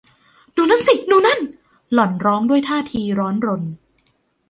[0.55, 1.39] ดูนั่นสิ ดูนั่น
[1.93, 3.61] หล่อนร้องด้วยท่าทีร้อนรน